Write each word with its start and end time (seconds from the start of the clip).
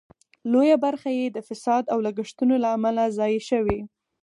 لویه 0.51 0.77
برخه 0.85 1.09
یې 1.19 1.25
د 1.29 1.37
فساد 1.47 1.83
او 1.93 1.99
لګښتونو 2.05 2.55
له 2.63 2.69
امله 2.77 3.03
ضایع 3.17 3.41
شوې. 3.49 3.79